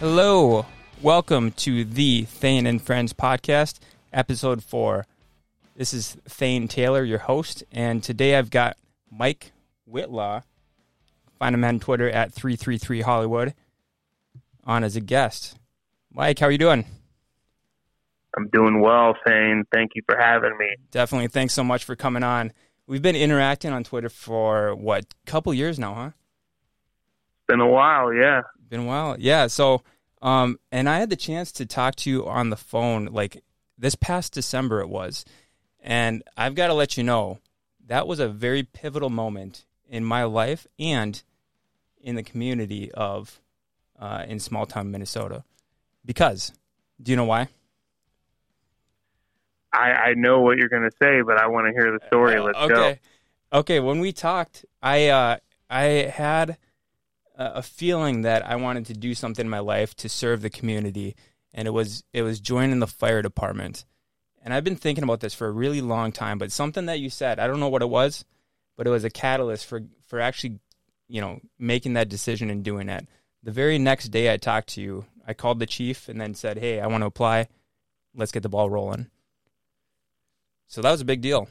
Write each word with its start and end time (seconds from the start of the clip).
Hello, 0.00 0.66
welcome 1.00 1.52
to 1.52 1.84
the 1.84 2.24
Thane 2.24 2.66
and 2.66 2.82
Friends 2.82 3.12
podcast, 3.12 3.78
episode 4.12 4.62
four. 4.62 5.06
This 5.76 5.94
is 5.94 6.16
Thane 6.28 6.68
Taylor, 6.68 7.04
your 7.04 7.20
host, 7.20 7.62
and 7.70 8.02
today 8.02 8.36
I've 8.36 8.50
got 8.50 8.76
Mike 9.10 9.52
Whitlaw. 9.90 10.42
Find 11.38 11.54
him 11.54 11.64
on 11.64 11.78
Twitter 11.78 12.10
at 12.10 12.32
333 12.32 13.02
Hollywood 13.02 13.54
on 14.64 14.82
as 14.82 14.96
a 14.96 15.00
guest. 15.00 15.56
Mike, 16.12 16.40
how 16.40 16.46
are 16.46 16.50
you 16.50 16.58
doing? 16.58 16.84
I'm 18.36 18.48
doing 18.48 18.80
well, 18.80 19.14
Thane. 19.24 19.64
Thank 19.72 19.92
you 19.94 20.02
for 20.06 20.18
having 20.18 20.58
me. 20.58 20.74
Definitely. 20.90 21.28
Thanks 21.28 21.54
so 21.54 21.62
much 21.62 21.84
for 21.84 21.94
coming 21.94 22.24
on. 22.24 22.52
We've 22.86 23.00
been 23.00 23.16
interacting 23.16 23.72
on 23.72 23.84
Twitter 23.84 24.08
for 24.08 24.74
what, 24.74 25.06
couple 25.24 25.54
years 25.54 25.78
now, 25.78 25.94
huh? 25.94 26.10
Been 27.46 27.60
a 27.60 27.68
while, 27.68 28.12
yeah. 28.12 28.42
Been 28.68 28.80
a 28.80 28.84
while. 28.84 29.16
Yeah. 29.18 29.46
So, 29.46 29.82
um, 30.22 30.58
and 30.72 30.88
I 30.88 30.98
had 30.98 31.10
the 31.10 31.16
chance 31.16 31.52
to 31.52 31.66
talk 31.66 31.96
to 31.96 32.10
you 32.10 32.26
on 32.26 32.50
the 32.50 32.56
phone 32.56 33.06
like 33.06 33.42
this 33.78 33.94
past 33.94 34.32
December 34.32 34.80
it 34.80 34.88
was. 34.88 35.24
And 35.80 36.22
I've 36.36 36.54
got 36.54 36.68
to 36.68 36.74
let 36.74 36.96
you 36.96 37.04
know 37.04 37.38
that 37.86 38.06
was 38.06 38.18
a 38.18 38.28
very 38.28 38.62
pivotal 38.62 39.10
moment 39.10 39.66
in 39.88 40.04
my 40.04 40.24
life 40.24 40.66
and 40.78 41.22
in 42.00 42.16
the 42.16 42.22
community 42.22 42.90
of 42.92 43.40
uh, 43.98 44.24
in 44.26 44.40
small 44.40 44.66
town 44.66 44.90
Minnesota. 44.90 45.44
Because, 46.04 46.52
do 47.02 47.12
you 47.12 47.16
know 47.16 47.24
why? 47.24 47.48
I, 49.72 49.90
I 49.90 50.14
know 50.14 50.40
what 50.40 50.56
you're 50.56 50.68
going 50.68 50.88
to 50.88 50.96
say, 51.02 51.22
but 51.22 51.36
I 51.36 51.48
want 51.48 51.66
to 51.66 51.72
hear 51.72 51.90
the 51.90 52.06
story. 52.06 52.38
Let's 52.40 52.56
uh, 52.56 52.64
okay. 52.64 53.00
go. 53.52 53.58
Okay. 53.58 53.80
When 53.80 54.00
we 54.00 54.12
talked, 54.12 54.64
I 54.82 55.08
uh, 55.08 55.36
I 55.68 55.82
had 55.82 56.58
a 57.36 57.62
feeling 57.62 58.22
that 58.22 58.46
I 58.46 58.56
wanted 58.56 58.86
to 58.86 58.94
do 58.94 59.14
something 59.14 59.46
in 59.46 59.50
my 59.50 59.58
life 59.58 59.94
to 59.96 60.08
serve 60.08 60.42
the 60.42 60.50
community, 60.50 61.16
and 61.52 61.66
it 61.66 61.72
was 61.72 62.04
it 62.12 62.22
was 62.22 62.40
joining 62.40 62.78
the 62.78 62.86
fire 62.86 63.22
department. 63.22 63.84
And 64.42 64.52
I've 64.52 64.64
been 64.64 64.76
thinking 64.76 65.04
about 65.04 65.20
this 65.20 65.34
for 65.34 65.46
a 65.46 65.52
really 65.52 65.80
long 65.80 66.12
time, 66.12 66.38
but 66.38 66.52
something 66.52 66.86
that 66.86 67.00
you 67.00 67.08
said, 67.08 67.38
I 67.38 67.46
don't 67.46 67.60
know 67.60 67.68
what 67.68 67.82
it 67.82 67.88
was, 67.88 68.24
but 68.76 68.86
it 68.86 68.90
was 68.90 69.04
a 69.04 69.10
catalyst 69.10 69.66
for 69.66 69.82
for 70.06 70.20
actually, 70.20 70.60
you 71.08 71.20
know, 71.20 71.40
making 71.58 71.94
that 71.94 72.08
decision 72.08 72.50
and 72.50 72.62
doing 72.62 72.88
it. 72.88 73.08
The 73.42 73.52
very 73.52 73.78
next 73.78 74.08
day 74.08 74.32
I 74.32 74.36
talked 74.36 74.68
to 74.70 74.80
you, 74.80 75.06
I 75.26 75.34
called 75.34 75.58
the 75.58 75.66
chief 75.66 76.08
and 76.08 76.20
then 76.20 76.34
said, 76.34 76.58
"Hey, 76.58 76.80
I 76.80 76.86
want 76.86 77.02
to 77.02 77.06
apply. 77.06 77.48
Let's 78.14 78.32
get 78.32 78.42
the 78.42 78.48
ball 78.48 78.70
rolling." 78.70 79.08
So 80.66 80.82
that 80.82 80.90
was 80.90 81.00
a 81.00 81.06
big 81.06 81.20
deal. 81.20 81.48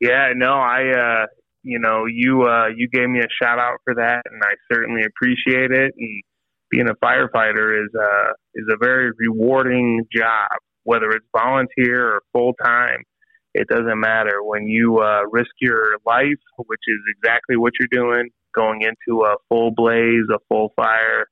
Yeah, 0.00 0.32
no, 0.34 0.54
I 0.54 0.88
uh 0.88 1.26
you 1.62 1.78
know, 1.78 2.06
you 2.06 2.42
uh, 2.42 2.68
you 2.74 2.88
gave 2.88 3.08
me 3.08 3.20
a 3.20 3.28
shout 3.42 3.58
out 3.58 3.78
for 3.84 3.94
that, 3.94 4.22
and 4.30 4.42
I 4.42 4.54
certainly 4.72 5.02
appreciate 5.04 5.70
it. 5.70 5.94
And 5.96 6.22
being 6.70 6.88
a 6.88 6.94
firefighter 6.94 7.82
is 7.82 7.90
uh, 7.94 8.32
is 8.54 8.64
a 8.70 8.76
very 8.78 9.10
rewarding 9.18 10.06
job, 10.14 10.48
whether 10.84 11.10
it's 11.10 11.26
volunteer 11.36 12.14
or 12.14 12.22
full 12.32 12.54
time. 12.62 13.02
It 13.52 13.66
doesn't 13.68 13.98
matter 13.98 14.42
when 14.44 14.68
you 14.68 14.98
uh, 14.98 15.22
risk 15.30 15.50
your 15.60 15.96
life, 16.06 16.38
which 16.66 16.82
is 16.86 16.98
exactly 17.16 17.56
what 17.56 17.72
you're 17.78 17.88
doing, 17.90 18.30
going 18.54 18.82
into 18.82 19.24
a 19.24 19.34
full 19.48 19.72
blaze, 19.72 20.24
a 20.32 20.38
full 20.48 20.72
fire. 20.76 21.26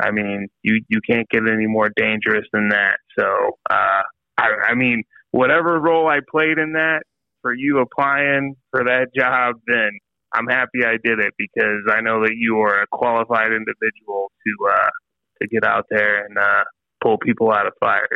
I 0.00 0.10
mean, 0.10 0.48
you 0.62 0.80
you 0.88 1.00
can't 1.08 1.28
get 1.28 1.42
any 1.48 1.66
more 1.66 1.90
dangerous 1.94 2.46
than 2.52 2.70
that. 2.70 2.96
So, 3.18 3.58
uh, 3.70 4.02
I, 4.36 4.48
I 4.70 4.74
mean, 4.74 5.04
whatever 5.30 5.78
role 5.78 6.08
I 6.08 6.18
played 6.28 6.58
in 6.58 6.72
that, 6.72 7.02
for 7.44 7.54
you 7.54 7.78
applying 7.78 8.56
for 8.70 8.84
that 8.84 9.08
job, 9.14 9.56
then 9.66 9.90
I'm 10.34 10.46
happy 10.46 10.80
I 10.84 10.96
did 11.04 11.20
it 11.20 11.34
because 11.36 11.84
I 11.92 12.00
know 12.00 12.22
that 12.22 12.34
you 12.36 12.56
are 12.60 12.80
a 12.80 12.86
qualified 12.86 13.52
individual 13.52 14.32
to 14.46 14.68
uh, 14.72 14.90
to 15.42 15.48
get 15.48 15.62
out 15.62 15.84
there 15.90 16.24
and 16.24 16.38
uh, 16.38 16.64
pull 17.02 17.18
people 17.18 17.52
out 17.52 17.66
of 17.66 17.74
fires. 17.78 18.08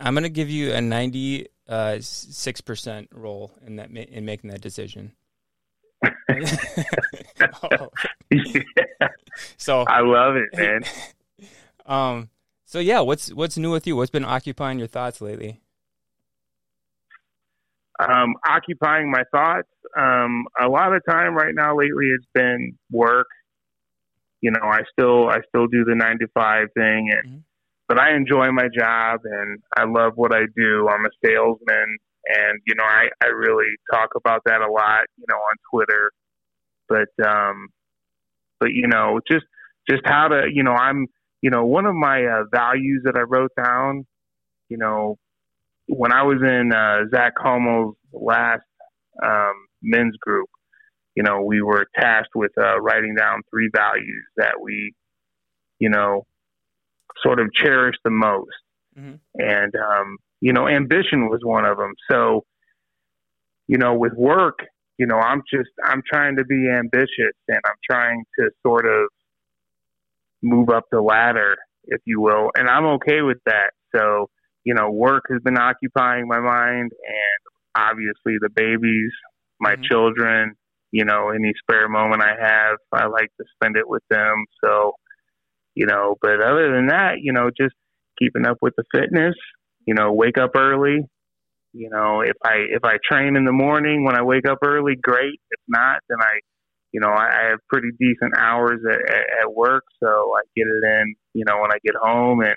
I'm 0.00 0.14
going 0.14 0.24
to 0.24 0.30
give 0.30 0.50
you 0.50 0.72
a 0.72 0.80
96 0.80 1.48
uh, 1.68 2.62
percent 2.66 3.08
role 3.12 3.52
in 3.64 3.76
that 3.76 3.90
in 3.90 4.24
making 4.24 4.50
that 4.50 4.60
decision. 4.60 5.12
oh. 6.04 7.88
yeah. 8.30 9.08
So 9.56 9.82
I 9.82 10.00
love 10.00 10.34
it, 10.36 10.48
man. 10.58 10.82
um. 11.86 12.28
So 12.64 12.80
yeah, 12.80 13.00
what's 13.00 13.32
what's 13.32 13.56
new 13.56 13.70
with 13.70 13.86
you? 13.86 13.94
What's 13.94 14.10
been 14.10 14.24
occupying 14.24 14.80
your 14.80 14.88
thoughts 14.88 15.20
lately? 15.20 15.61
Um, 18.00 18.34
occupying 18.48 19.10
my 19.10 19.22
thoughts. 19.30 19.68
Um, 19.96 20.46
a 20.60 20.68
lot 20.68 20.94
of 20.94 21.02
time 21.08 21.34
right 21.34 21.54
now 21.54 21.76
lately 21.76 22.06
it's 22.06 22.26
been 22.34 22.78
work. 22.90 23.28
You 24.40 24.50
know, 24.50 24.64
I 24.64 24.80
still 24.90 25.28
I 25.28 25.38
still 25.48 25.66
do 25.66 25.84
the 25.84 25.94
nine 25.94 26.18
to 26.18 26.26
five 26.34 26.68
thing, 26.74 27.10
and 27.12 27.28
mm-hmm. 27.28 27.38
but 27.88 27.98
I 27.98 28.14
enjoy 28.14 28.50
my 28.50 28.68
job 28.76 29.20
and 29.24 29.60
I 29.76 29.84
love 29.84 30.12
what 30.16 30.34
I 30.34 30.46
do. 30.56 30.88
I'm 30.88 31.04
a 31.04 31.10
salesman, 31.24 31.98
and 32.26 32.60
you 32.66 32.74
know 32.74 32.84
I 32.84 33.08
I 33.22 33.28
really 33.28 33.70
talk 33.92 34.10
about 34.16 34.42
that 34.46 34.60
a 34.62 34.70
lot. 34.70 35.04
You 35.16 35.26
know, 35.28 35.36
on 35.36 35.56
Twitter, 35.70 36.10
but 36.88 37.26
um, 37.26 37.68
but 38.58 38.70
you 38.72 38.88
know 38.88 39.20
just 39.30 39.44
just 39.88 40.02
how 40.04 40.28
to 40.28 40.46
you 40.52 40.62
know 40.62 40.72
I'm 40.72 41.06
you 41.40 41.50
know 41.50 41.64
one 41.64 41.86
of 41.86 41.94
my 41.94 42.24
uh, 42.24 42.44
values 42.52 43.02
that 43.04 43.16
I 43.16 43.22
wrote 43.22 43.52
down. 43.56 44.06
You 44.68 44.78
know, 44.78 45.18
when 45.88 46.12
I 46.12 46.22
was 46.22 46.38
in 46.42 46.72
uh, 46.72 47.08
Zach 47.14 47.34
Homo's 47.36 47.94
last 48.12 48.62
um, 49.22 49.54
men's 49.82 50.16
group, 50.16 50.48
you 51.14 51.22
know, 51.22 51.42
we 51.42 51.60
were 51.60 51.86
tasked 51.94 52.34
with 52.34 52.52
uh, 52.58 52.80
writing 52.80 53.14
down 53.14 53.42
three 53.50 53.70
values 53.74 54.24
that 54.36 54.54
we, 54.62 54.94
you 55.78 55.90
know, 55.90 56.26
sort 57.22 57.40
of 57.40 57.52
cherish 57.52 57.96
the 58.04 58.10
most. 58.10 58.48
Mm-hmm. 58.98 59.16
And, 59.34 59.74
um, 59.76 60.16
you 60.40 60.52
know, 60.52 60.68
ambition 60.68 61.28
was 61.28 61.40
one 61.42 61.64
of 61.64 61.76
them. 61.76 61.92
So, 62.10 62.44
you 63.68 63.78
know, 63.78 63.94
with 63.94 64.12
work, 64.14 64.60
you 64.98 65.06
know, 65.06 65.18
I'm 65.18 65.42
just, 65.52 65.70
I'm 65.84 66.02
trying 66.10 66.36
to 66.36 66.44
be 66.44 66.68
ambitious 66.70 67.34
and 67.48 67.58
I'm 67.64 67.76
trying 67.88 68.24
to 68.38 68.50
sort 68.66 68.86
of 68.86 69.08
move 70.42 70.70
up 70.70 70.84
the 70.90 71.00
ladder, 71.00 71.56
if 71.84 72.00
you 72.04 72.20
will. 72.20 72.50
And 72.56 72.68
I'm 72.68 72.86
okay 72.86 73.22
with 73.22 73.38
that. 73.46 73.70
So, 73.94 74.30
you 74.64 74.74
know, 74.74 74.90
work 74.90 75.24
has 75.30 75.40
been 75.42 75.58
occupying 75.58 76.28
my 76.28 76.40
mind 76.40 76.92
and 76.92 77.40
obviously 77.76 78.36
the 78.40 78.50
babies, 78.54 79.12
my 79.60 79.74
mm-hmm. 79.74 79.82
children, 79.90 80.54
you 80.90 81.04
know, 81.04 81.30
any 81.30 81.52
spare 81.58 81.88
moment 81.88 82.22
I 82.22 82.34
have, 82.40 82.76
I 82.92 83.06
like 83.06 83.30
to 83.40 83.44
spend 83.54 83.76
it 83.76 83.88
with 83.88 84.02
them. 84.10 84.44
So, 84.62 84.92
you 85.74 85.86
know, 85.86 86.16
but 86.20 86.42
other 86.42 86.72
than 86.74 86.88
that, 86.88 87.14
you 87.20 87.32
know, 87.32 87.50
just 87.50 87.74
keeping 88.18 88.46
up 88.46 88.58
with 88.60 88.74
the 88.76 88.84
fitness, 88.94 89.34
you 89.86 89.94
know, 89.94 90.12
wake 90.12 90.38
up 90.38 90.52
early. 90.54 91.00
You 91.72 91.88
know, 91.88 92.20
if 92.20 92.36
I 92.44 92.56
if 92.68 92.84
I 92.84 92.98
train 93.10 93.34
in 93.34 93.46
the 93.46 93.52
morning 93.52 94.04
when 94.04 94.14
I 94.14 94.22
wake 94.22 94.46
up 94.46 94.58
early, 94.62 94.94
great. 95.02 95.40
If 95.50 95.60
not, 95.66 96.00
then 96.10 96.18
I, 96.20 96.40
you 96.92 97.00
know, 97.00 97.08
I, 97.08 97.24
I 97.24 97.48
have 97.48 97.60
pretty 97.70 97.88
decent 97.98 98.36
hours 98.36 98.80
at, 98.86 99.00
at, 99.10 99.24
at 99.44 99.54
work, 99.54 99.84
so 100.02 100.06
I 100.06 100.42
get 100.54 100.66
it 100.66 100.84
in. 100.84 101.14
You 101.32 101.46
know, 101.46 101.62
when 101.62 101.72
I 101.72 101.78
get 101.82 101.94
home 101.94 102.40
and 102.42 102.54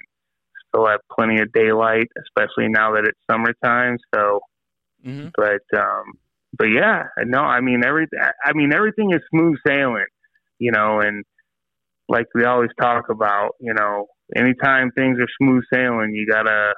still 0.75 0.87
have 0.87 0.99
plenty 1.11 1.41
of 1.41 1.51
daylight, 1.53 2.07
especially 2.21 2.69
now 2.69 2.93
that 2.93 3.05
it's 3.05 3.19
summertime. 3.29 3.97
So, 4.13 4.39
mm-hmm. 5.05 5.29
but 5.35 5.79
um, 5.79 6.03
but 6.57 6.65
yeah, 6.65 7.03
no, 7.25 7.39
I 7.39 7.61
mean 7.61 7.83
everything. 7.85 8.19
I 8.43 8.53
mean 8.53 8.73
everything 8.73 9.11
is 9.11 9.21
smooth 9.31 9.57
sailing, 9.65 10.05
you 10.59 10.71
know, 10.71 10.99
and 10.99 11.23
like 12.07 12.27
we 12.35 12.45
always 12.45 12.71
talk 12.79 13.09
about, 13.09 13.51
you 13.59 13.73
know, 13.73 14.07
anytime 14.35 14.91
things 14.91 15.17
are 15.19 15.27
smooth 15.41 15.63
sailing, 15.73 16.13
you 16.13 16.27
gotta 16.29 16.73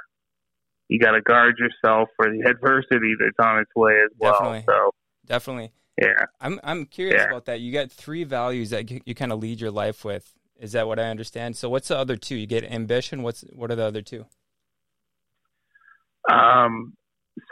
you 0.90 1.00
gotta 1.00 1.22
guard 1.22 1.56
yourself 1.58 2.10
for 2.16 2.30
the 2.32 2.40
adversity 2.50 3.14
that's 3.20 3.48
on 3.48 3.60
its 3.60 3.72
way 3.76 3.94
as 3.94 4.12
definitely. 4.20 4.64
well. 4.68 4.92
So 4.92 4.92
definitely, 5.26 5.72
yeah. 6.02 6.26
I'm 6.40 6.60
I'm 6.64 6.86
curious 6.86 7.22
yeah. 7.22 7.30
about 7.30 7.46
that. 7.46 7.60
You 7.60 7.72
got 7.72 7.92
three 7.92 8.24
values 8.24 8.70
that 8.72 8.90
you 8.90 9.16
kind 9.16 9.32
of 9.32 9.40
lead 9.40 9.60
your 9.60 9.72
life 9.72 10.06
with. 10.06 10.34
Is 10.60 10.72
that 10.72 10.88
what 10.88 11.00
I 11.00 11.10
understand? 11.10 11.56
So 11.56 11.70
what's 11.70 11.88
the 11.88 11.98
other 11.98 12.16
two? 12.16 12.36
You 12.36 12.48
get 12.48 12.64
ambition. 12.64 13.24
What's 13.24 13.42
what 13.54 13.72
are 13.72 13.76
the 13.76 13.86
other 13.86 14.02
two? 14.02 14.26
Um, 16.30 16.94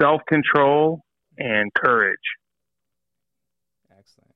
self 0.01 0.21
control 0.27 1.01
and 1.37 1.71
courage. 1.73 2.17
Excellent, 3.91 4.35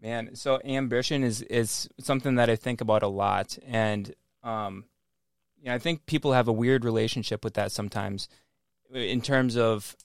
man. 0.00 0.34
So 0.34 0.60
ambition 0.64 1.22
is 1.22 1.42
is 1.42 1.88
something 1.98 2.34
that 2.36 2.50
I 2.50 2.56
think 2.56 2.80
about 2.80 3.02
a 3.02 3.08
lot, 3.08 3.58
and 3.66 4.14
um, 4.42 4.84
you 5.60 5.68
know, 5.68 5.74
I 5.74 5.78
think 5.78 6.06
people 6.06 6.32
have 6.32 6.48
a 6.48 6.52
weird 6.52 6.84
relationship 6.84 7.42
with 7.44 7.54
that 7.54 7.72
sometimes, 7.72 8.28
in 8.92 9.20
terms 9.20 9.56
of 9.56 9.96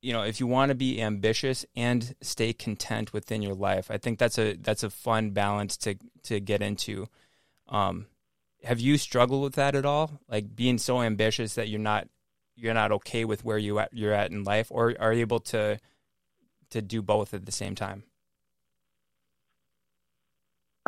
you 0.00 0.12
know 0.12 0.22
if 0.22 0.40
you 0.40 0.46
want 0.46 0.68
to 0.70 0.74
be 0.74 1.00
ambitious 1.00 1.66
and 1.76 2.14
stay 2.20 2.52
content 2.52 3.12
within 3.12 3.42
your 3.42 3.54
life 3.54 3.90
i 3.90 3.98
think 3.98 4.18
that's 4.18 4.38
a 4.38 4.54
that's 4.56 4.82
a 4.82 4.90
fun 4.90 5.30
balance 5.30 5.76
to 5.76 5.94
to 6.22 6.40
get 6.40 6.62
into 6.62 7.06
um 7.68 8.06
have 8.64 8.80
you 8.80 8.98
struggled 8.98 9.42
with 9.42 9.54
that 9.54 9.74
at 9.74 9.84
all 9.84 10.20
like 10.28 10.54
being 10.54 10.78
so 10.78 11.02
ambitious 11.02 11.54
that 11.54 11.68
you're 11.68 11.80
not 11.80 12.08
you're 12.56 12.74
not 12.74 12.90
okay 12.90 13.24
with 13.24 13.44
where 13.44 13.58
you 13.58 13.78
at, 13.78 13.88
you're 13.92 14.12
at 14.12 14.30
in 14.30 14.44
life 14.44 14.68
or 14.70 14.94
are 15.00 15.12
you 15.12 15.20
able 15.20 15.40
to 15.40 15.78
to 16.70 16.82
do 16.82 17.02
both 17.02 17.34
at 17.34 17.46
the 17.46 17.52
same 17.52 17.74
time 17.74 18.02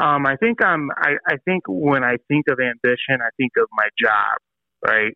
Um, 0.00 0.24
I 0.26 0.36
think 0.36 0.62
I'm. 0.64 0.90
I, 0.96 1.16
I 1.26 1.36
think 1.44 1.64
when 1.68 2.02
I 2.04 2.16
think 2.26 2.46
of 2.48 2.58
ambition, 2.58 3.20
I 3.20 3.28
think 3.36 3.52
of 3.58 3.68
my 3.72 3.88
job, 4.00 4.38
right? 4.82 5.14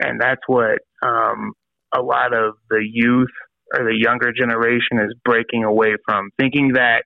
And 0.00 0.18
that's 0.18 0.40
what 0.46 0.78
um, 1.02 1.52
a 1.94 2.02
lot 2.02 2.34
of 2.34 2.54
the 2.70 2.80
youth 2.84 3.30
or 3.74 3.84
the 3.84 3.96
younger 3.96 4.32
generation 4.32 4.98
is 4.98 5.14
breaking 5.24 5.64
away 5.64 5.94
from, 6.06 6.30
thinking 6.38 6.72
that 6.74 7.02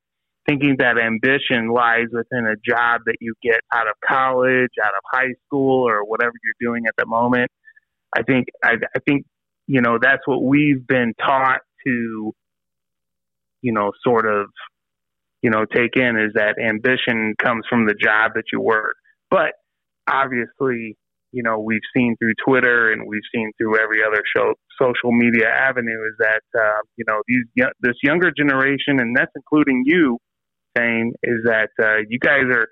thinking 0.49 0.76
that 0.79 0.99
ambition 0.99 1.69
lies 1.73 2.06
within 2.11 2.46
a 2.46 2.56
job 2.69 3.02
that 3.06 3.14
you 3.20 3.32
get 3.44 3.61
out 3.73 3.87
of 3.87 3.94
college, 4.06 4.70
out 4.82 4.90
of 4.90 5.02
high 5.12 5.32
school, 5.46 5.88
or 5.88 6.05
whatever 6.05 6.32
you're 6.43 6.73
doing 6.73 6.84
at 6.87 6.94
the 6.99 7.06
moment. 7.06 7.50
I 8.17 8.23
think 8.23 8.46
I, 8.62 8.75
I 8.94 8.99
think 9.06 9.25
you 9.67 9.81
know 9.81 9.99
that's 10.00 10.23
what 10.26 10.43
we've 10.43 10.87
been 10.87 11.14
taught 11.20 11.61
to, 11.87 12.32
you 13.61 13.73
know, 13.73 13.93
sort 14.05 14.26
of, 14.26 14.46
you 15.43 15.50
know, 15.50 15.64
take 15.64 15.96
in 15.96 16.17
is 16.17 16.32
that 16.34 16.56
ambition 16.61 17.34
comes 17.43 17.64
from 17.69 17.87
the 17.87 17.94
job 17.94 18.32
that 18.34 18.44
you 18.52 18.61
work. 18.61 18.96
But 19.31 19.52
obviously, 20.08 20.96
you 21.32 21.43
know, 21.43 21.58
we've 21.58 21.81
seen 21.96 22.14
through 22.19 22.34
Twitter 22.46 22.93
and 22.93 23.06
we've 23.06 23.26
seen 23.34 23.50
through 23.58 23.81
every 23.81 24.05
other 24.05 24.23
show, 24.37 24.55
social 24.81 25.12
media 25.12 25.49
avenue 25.49 26.06
is 26.06 26.14
that, 26.19 26.43
uh, 26.58 26.81
you 26.96 27.05
know, 27.08 27.23
these, 27.26 27.67
this 27.81 27.96
younger 28.02 28.31
generation, 28.37 29.00
and 29.00 29.17
that's 29.17 29.32
including 29.34 29.82
you, 29.87 30.19
saying 30.76 31.12
is 31.23 31.40
that 31.44 31.70
uh, 31.82 31.99
you 32.08 32.19
guys 32.19 32.44
are 32.50 32.69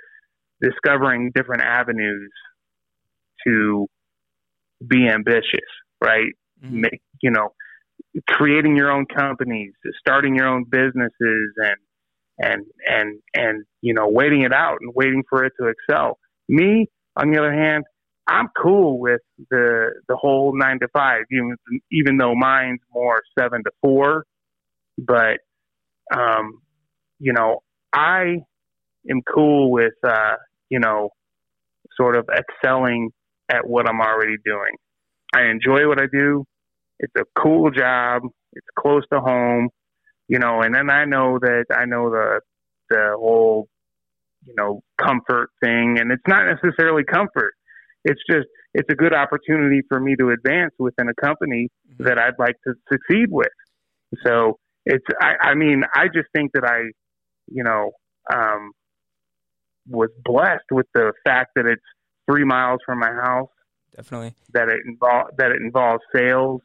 discovering 0.61 1.33
different 1.35 1.63
avenues 1.63 2.31
to 3.47 3.87
be 4.87 5.09
ambitious, 5.09 5.71
right? 6.03 6.33
Mm-hmm. 6.63 6.81
Make, 6.83 7.01
you 7.23 7.31
know, 7.31 7.55
creating 8.29 8.77
your 8.77 8.91
own 8.91 9.07
companies, 9.07 9.73
starting 9.99 10.35
your 10.35 10.49
own 10.49 10.65
businesses 10.65 11.53
and, 11.57 11.77
and, 12.39 12.65
and, 12.87 13.21
and, 13.35 13.65
you 13.81 13.95
know, 13.95 14.09
waiting 14.09 14.43
it 14.43 14.53
out 14.53 14.79
and 14.81 14.93
waiting 14.95 15.23
for 15.29 15.45
it 15.45 15.53
to 15.61 15.69
excel. 15.69 16.19
Me, 16.49 16.87
on 17.17 17.31
the 17.31 17.39
other 17.39 17.53
hand, 17.53 17.85
I'm 18.31 18.49
cool 18.57 19.01
with 19.01 19.21
the 19.51 19.91
the 20.09 20.15
whole 20.15 20.57
nine 20.57 20.79
to 20.81 20.89
five, 20.93 21.25
even 21.33 21.57
even 21.91 22.17
though 22.17 22.35
mine's 22.37 22.79
more 22.95 23.23
seven 23.37 23.65
to 23.65 23.71
four. 23.83 24.25
But 24.97 25.39
um, 26.17 26.63
you 27.19 27.33
know, 27.33 27.63
I 27.93 28.37
am 29.11 29.23
cool 29.23 29.73
with 29.73 29.95
uh, 30.07 30.37
you 30.69 30.79
know, 30.79 31.11
sort 31.97 32.17
of 32.17 32.29
excelling 32.31 33.11
at 33.51 33.67
what 33.67 33.89
I'm 33.89 34.01
already 34.01 34.37
doing. 34.45 34.77
I 35.35 35.47
enjoy 35.51 35.89
what 35.89 36.01
I 36.01 36.07
do. 36.07 36.45
It's 37.01 37.13
a 37.19 37.25
cool 37.41 37.73
job. 37.73 38.23
It's 38.53 38.67
close 38.79 39.03
to 39.13 39.21
home, 39.21 39.71
you 40.29 40.39
know, 40.39 40.61
and 40.61 40.73
then 40.73 40.89
I 40.89 41.05
know 41.05 41.41
that 41.41 41.65
I 41.77 41.85
know 41.85 42.11
the 42.11 42.41
the 42.91 43.17
whole 43.19 43.69
you 44.47 44.55
know 44.57 44.83
comfort 45.01 45.51
thing, 45.61 45.99
and 45.99 46.13
it's 46.13 46.23
not 46.29 46.45
necessarily 46.47 47.03
comfort 47.03 47.55
it's 48.05 48.21
just 48.31 48.47
it's 48.75 48.89
a 48.91 48.95
good 48.95 49.15
opportunity 49.15 49.81
for 49.89 50.01
me 50.01 50.17
to 50.17 50.31
advance 50.31 50.73
within 50.79 51.09
a 51.09 51.15
company 51.15 51.69
mm-hmm. 51.89 52.05
that 52.05 52.19
I'd 52.19 52.39
like 52.39 52.57
to 52.67 52.75
succeed 52.91 53.27
with. 53.31 53.49
So 54.25 54.59
it's 54.87 55.05
I, 55.21 55.51
I 55.51 55.55
mean 55.55 55.83
I 55.95 56.07
just 56.07 56.29
think 56.35 56.53
that 56.55 56.65
I 56.65 56.91
you 57.49 57.65
know 57.65 57.93
um, 58.33 58.73
was 59.89 60.11
blessed 60.25 60.71
with 60.71 60.87
the 60.95 61.13
fact 61.25 61.51
that 61.57 61.67
it's 61.67 61.83
three 62.31 62.45
miles 62.45 62.81
from 62.85 63.01
my 63.01 63.13
house. 63.13 63.49
Definitely 63.95 64.35
that 64.55 64.69
it 64.69 64.81
involve 64.87 65.29
that 65.39 65.51
it 65.51 65.61
involves 65.61 66.03
sales, 66.15 66.61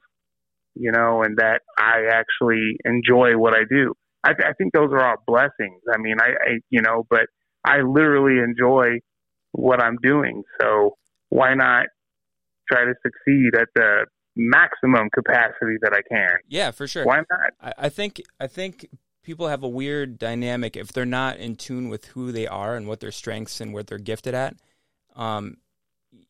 you 0.76 0.92
know, 0.92 1.24
and 1.24 1.38
that 1.38 1.62
I 1.78 2.06
actually 2.12 2.78
enjoy 2.86 3.38
what 3.38 3.54
I 3.54 3.64
do. 3.70 3.94
I, 4.24 4.32
I 4.32 4.54
think 4.58 4.74
those 4.74 4.92
are 4.92 5.04
all 5.04 5.18
blessings. 5.28 5.82
I 5.94 5.98
mean, 5.98 6.18
I, 6.20 6.30
I 6.30 6.60
you 6.70 6.82
know, 6.82 7.06
but 7.10 7.28
I 7.64 7.82
literally 7.82 8.40
enjoy 8.44 9.00
what 9.52 9.82
I'm 9.82 9.98
doing. 10.02 10.44
So 10.62 10.98
why 11.30 11.54
not 11.54 11.88
try 12.72 12.86
to 12.86 12.94
succeed 13.04 13.56
at 13.60 13.68
the 13.76 14.06
maximum 14.36 15.10
capacity 15.14 15.78
that 15.82 15.94
I 15.94 16.02
can? 16.10 16.38
Yeah, 16.48 16.72
for 16.72 16.88
sure. 16.88 17.06
Why 17.06 17.18
not? 17.18 17.54
I, 17.62 17.86
I 17.86 17.90
think 17.90 18.22
I 18.40 18.48
think 18.48 18.88
people 19.24 19.48
have 19.48 19.64
a 19.64 19.68
weird 19.68 20.20
dynamic 20.20 20.78
if 20.78 20.94
they're 20.94 21.06
not 21.06 21.38
in 21.38 21.56
tune 21.56 21.90
with 21.90 22.06
who 22.06 22.32
they 22.32 22.48
are 22.48 22.76
and 22.76 22.88
what 22.88 23.00
their 23.00 23.12
strengths 23.12 23.60
and 23.60 23.74
what 23.74 23.88
they're 23.88 23.98
gifted 23.98 24.36
at. 24.36 24.56
Um, 25.16 25.58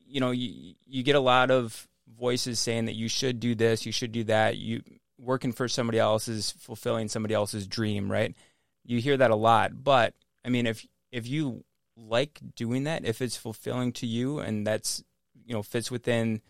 you 0.08 0.20
know, 0.20 0.32
you 0.32 0.76
you 0.86 1.04
get 1.04 1.16
a 1.16 1.20
lot 1.20 1.52
of 1.52 1.88
voices 2.18 2.60
saying 2.60 2.86
that 2.86 2.96
you 2.96 3.10
should 3.10 3.40
do 3.40 3.56
this, 3.56 3.86
you 3.86 3.92
should 3.92 4.12
do 4.12 4.24
that. 4.26 4.58
You 4.58 4.82
working 5.20 5.52
for 5.52 5.68
somebody 5.68 6.00
else 6.00 6.28
is 6.28 6.52
fulfilling 6.52 7.08
somebody 7.08 7.34
else's 7.34 7.68
dream, 7.68 8.12
right? 8.12 8.36
You 8.84 9.00
hear 9.00 9.18
that 9.18 9.32
a 9.32 9.36
lot, 9.36 9.84
but 9.84 10.14
I 10.44 10.50
mean, 10.50 10.68
if 10.68 10.86
if 11.12 11.28
you 11.28 11.64
like 11.98 12.40
doing 12.56 12.84
that 12.84 13.06
if 13.06 13.22
it's 13.22 13.38
fulfilling 13.38 13.92
to 13.94 14.06
you 14.06 14.40
and 14.40 14.66
that's 14.68 15.04
you 15.46 15.54
know 15.54 15.64
fits 15.64 15.90
within 15.90 16.42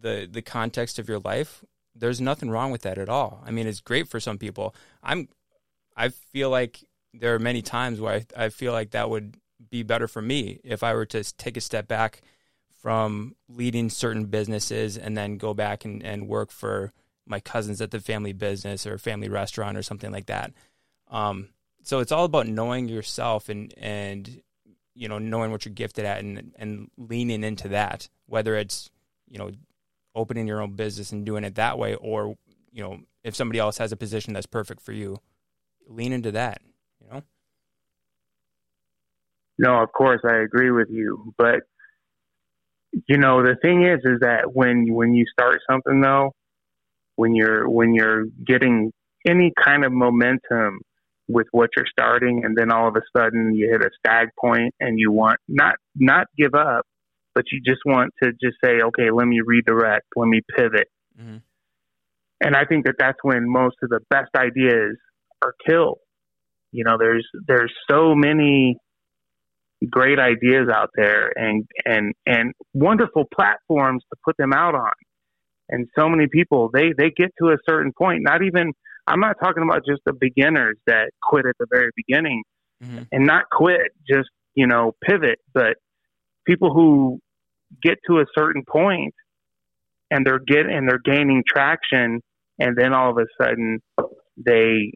the 0.00 0.28
the 0.30 0.42
context 0.42 0.98
of 0.98 1.08
your 1.08 1.18
life 1.20 1.64
there's 1.94 2.20
nothing 2.20 2.50
wrong 2.50 2.70
with 2.70 2.82
that 2.82 2.96
at 2.96 3.10
all. 3.10 3.42
I 3.44 3.50
mean 3.50 3.66
it's 3.66 3.80
great 3.80 4.08
for 4.08 4.20
some 4.20 4.38
people. 4.38 4.74
I'm 5.02 5.28
i 5.96 6.08
feel 6.08 6.48
like 6.48 6.84
there 7.12 7.34
are 7.34 7.38
many 7.38 7.60
times 7.60 8.00
where 8.00 8.14
i, 8.14 8.44
I 8.44 8.48
feel 8.48 8.72
like 8.72 8.92
that 8.92 9.10
would 9.10 9.36
be 9.70 9.82
better 9.82 10.08
for 10.08 10.22
me 10.22 10.58
if 10.64 10.82
i 10.82 10.94
were 10.94 11.04
to 11.04 11.22
take 11.36 11.58
a 11.58 11.60
step 11.60 11.86
back 11.86 12.22
from 12.82 13.36
leading 13.48 13.90
certain 13.90 14.24
businesses 14.24 14.98
and 14.98 15.16
then 15.16 15.36
go 15.36 15.54
back 15.54 15.84
and, 15.84 16.02
and 16.02 16.26
work 16.26 16.50
for 16.50 16.92
my 17.26 17.38
cousins 17.38 17.80
at 17.80 17.92
the 17.92 18.00
family 18.00 18.32
business 18.32 18.86
or 18.86 18.98
family 18.98 19.28
restaurant 19.28 19.78
or 19.78 19.82
something 19.82 20.10
like 20.10 20.26
that. 20.26 20.52
Um, 21.08 21.50
so 21.84 22.00
it's 22.00 22.10
all 22.10 22.24
about 22.24 22.48
knowing 22.48 22.88
yourself 22.88 23.48
and 23.48 23.72
and 23.76 24.42
you 24.94 25.08
know 25.08 25.18
knowing 25.18 25.50
what 25.50 25.64
you're 25.64 25.74
gifted 25.74 26.04
at 26.04 26.20
and 26.20 26.52
and 26.56 26.90
leaning 26.96 27.44
into 27.44 27.68
that 27.68 28.08
whether 28.26 28.56
it's 28.56 28.90
you 29.28 29.38
know 29.38 29.50
opening 30.14 30.46
your 30.46 30.60
own 30.60 30.72
business 30.72 31.12
and 31.12 31.24
doing 31.24 31.44
it 31.44 31.54
that 31.54 31.78
way 31.78 31.94
or 31.94 32.36
you 32.72 32.82
know 32.82 33.00
if 33.24 33.34
somebody 33.34 33.58
else 33.58 33.78
has 33.78 33.92
a 33.92 33.96
position 33.96 34.32
that's 34.32 34.46
perfect 34.46 34.80
for 34.80 34.92
you 34.92 35.18
lean 35.88 36.12
into 36.12 36.32
that 36.32 36.60
you 37.00 37.08
know? 37.10 37.22
No 39.58 39.82
of 39.82 39.92
course 39.92 40.20
i 40.28 40.36
agree 40.36 40.70
with 40.70 40.88
you 40.90 41.32
but 41.38 41.60
you 43.08 43.16
know 43.16 43.42
the 43.42 43.56
thing 43.62 43.84
is 43.86 44.00
is 44.04 44.20
that 44.20 44.52
when 44.54 44.92
when 44.92 45.14
you 45.14 45.24
start 45.32 45.60
something 45.68 46.00
though 46.00 46.32
when 47.16 47.34
you're 47.34 47.68
when 47.68 47.94
you're 47.94 48.24
getting 48.44 48.92
any 49.26 49.52
kind 49.62 49.84
of 49.84 49.92
momentum 49.92 50.80
with 51.28 51.46
what 51.52 51.70
you're 51.76 51.86
starting 51.90 52.42
and 52.44 52.56
then 52.56 52.72
all 52.72 52.88
of 52.88 52.96
a 52.96 53.02
sudden 53.16 53.54
you 53.54 53.68
hit 53.70 53.80
a 53.80 53.90
stag 53.98 54.28
point 54.40 54.74
and 54.80 54.98
you 54.98 55.12
want 55.12 55.38
not 55.48 55.76
not 55.94 56.26
give 56.36 56.54
up 56.54 56.84
but 57.34 57.44
you 57.52 57.60
just 57.64 57.80
want 57.86 58.12
to 58.22 58.32
just 58.32 58.56
say 58.62 58.80
okay 58.82 59.10
let 59.12 59.26
me 59.26 59.40
redirect 59.44 60.06
let 60.16 60.26
me 60.26 60.40
pivot. 60.56 60.88
Mm-hmm. 61.20 61.36
and 62.40 62.56
i 62.56 62.64
think 62.64 62.86
that 62.86 62.94
that's 62.98 63.18
when 63.22 63.48
most 63.48 63.76
of 63.82 63.90
the 63.90 64.00
best 64.10 64.30
ideas 64.36 64.96
are 65.42 65.54
killed. 65.68 65.98
You 66.70 66.84
know 66.84 66.96
there's 66.98 67.26
there's 67.46 67.72
so 67.90 68.14
many 68.14 68.78
great 69.90 70.18
ideas 70.18 70.68
out 70.72 70.90
there 70.94 71.32
and 71.36 71.66
and 71.84 72.14
and 72.24 72.54
wonderful 72.72 73.24
platforms 73.34 74.04
to 74.10 74.16
put 74.24 74.36
them 74.38 74.52
out 74.52 74.74
on. 74.74 74.92
And 75.68 75.88
so 75.98 76.08
many 76.08 76.28
people 76.32 76.70
they 76.72 76.92
they 76.96 77.10
get 77.10 77.32
to 77.40 77.48
a 77.48 77.56
certain 77.68 77.92
point 77.92 78.22
not 78.22 78.42
even 78.42 78.72
I'm 79.06 79.20
not 79.20 79.36
talking 79.42 79.62
about 79.62 79.84
just 79.86 80.02
the 80.06 80.12
beginners 80.12 80.76
that 80.86 81.10
quit 81.22 81.46
at 81.46 81.56
the 81.58 81.66
very 81.70 81.90
beginning 81.96 82.42
mm-hmm. 82.82 83.02
and 83.10 83.26
not 83.26 83.44
quit, 83.50 83.92
just, 84.08 84.28
you 84.54 84.66
know, 84.66 84.92
pivot, 85.02 85.38
but 85.52 85.76
people 86.46 86.72
who 86.72 87.20
get 87.82 87.98
to 88.08 88.18
a 88.18 88.24
certain 88.36 88.62
point 88.68 89.14
and 90.10 90.26
they're 90.26 90.38
getting 90.38 90.72
and 90.72 90.88
they're 90.88 91.00
gaining 91.04 91.42
traction 91.46 92.20
and 92.58 92.76
then 92.76 92.92
all 92.92 93.10
of 93.10 93.18
a 93.18 93.26
sudden 93.42 93.80
they 94.36 94.92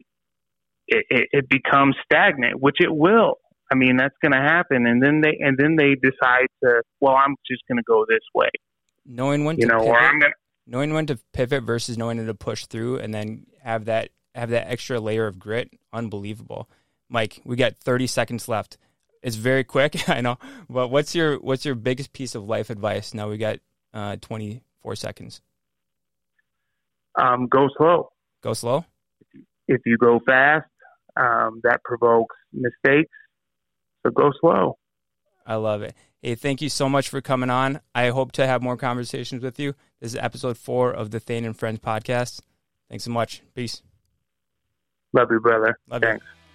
it, 0.87 1.05
it, 1.09 1.27
it 1.31 1.49
becomes 1.49 1.95
stagnant, 2.05 2.61
which 2.61 2.77
it 2.79 2.93
will. 2.93 3.35
I 3.71 3.75
mean, 3.75 3.97
that's 3.97 4.15
going 4.21 4.31
to 4.31 4.39
happen, 4.39 4.87
and 4.87 5.03
then 5.03 5.19
they 5.19 5.37
and 5.41 5.57
then 5.57 5.75
they 5.75 5.95
decide 5.95 6.47
to, 6.63 6.81
well, 7.01 7.15
I'm 7.15 7.35
just 7.45 7.61
going 7.67 7.77
to 7.77 7.83
go 7.85 8.05
this 8.07 8.23
way. 8.33 8.47
Knowing 9.05 9.43
when 9.43 9.57
you 9.57 9.67
know, 9.67 9.79
pivot, 9.79 9.89
or 9.89 9.99
I'm 9.99 10.19
going 10.19 10.31
knowing 10.67 10.93
when 10.93 11.07
to 11.07 11.17
pivot 11.33 11.63
versus 11.63 11.97
knowing 11.97 12.17
when 12.17 12.27
to 12.27 12.33
push 12.33 12.65
through, 12.65 12.99
and 12.99 13.13
then 13.13 13.47
have 13.63 13.85
that 13.85 14.09
have 14.35 14.49
that 14.51 14.69
extra 14.69 14.99
layer 14.99 15.25
of 15.25 15.39
grit, 15.39 15.71
unbelievable. 15.91 16.69
Mike, 17.09 17.41
we 17.43 17.55
got 17.55 17.77
30 17.77 18.05
seconds 18.07 18.47
left. 18.47 18.77
It's 19.23 19.35
very 19.35 19.63
quick, 19.63 20.07
I 20.09 20.21
know. 20.21 20.37
But 20.69 20.89
what's 20.89 21.15
your 21.15 21.37
what's 21.37 21.65
your 21.65 21.75
biggest 21.75 22.13
piece 22.13 22.35
of 22.35 22.47
life 22.47 22.69
advice? 22.69 23.13
Now 23.13 23.29
we 23.29 23.37
got 23.37 23.59
uh, 23.93 24.17
24 24.17 24.95
seconds. 24.95 25.41
Um, 27.19 27.47
go 27.47 27.67
slow. 27.77 28.11
Go 28.43 28.53
slow. 28.53 28.85
If 29.67 29.81
you 29.85 29.97
go 29.97 30.19
fast, 30.25 30.67
um, 31.19 31.61
that 31.63 31.83
provokes 31.83 32.35
mistakes. 32.53 33.11
So 34.05 34.11
go 34.11 34.31
slow. 34.39 34.77
I 35.45 35.55
love 35.55 35.81
it. 35.81 35.95
Hey, 36.21 36.35
thank 36.35 36.61
you 36.61 36.69
so 36.69 36.89
much 36.89 37.09
for 37.09 37.21
coming 37.21 37.49
on. 37.49 37.79
I 37.95 38.09
hope 38.09 38.33
to 38.33 38.45
have 38.45 38.61
more 38.61 38.77
conversations 38.77 39.43
with 39.43 39.59
you. 39.59 39.73
This 39.99 40.13
is 40.13 40.19
episode 40.21 40.57
four 40.57 40.91
of 40.91 41.09
the 41.09 41.19
Thane 41.19 41.43
and 41.43 41.57
Friends 41.57 41.79
podcast. 41.79 42.41
Thanks 42.87 43.03
so 43.03 43.11
much. 43.11 43.41
Peace. 43.55 43.81
Love 45.13 45.29
you, 45.31 45.39
brother. 45.39 45.79
Love 45.89 46.01
Thanks. 46.01 46.23
You. 46.23 46.46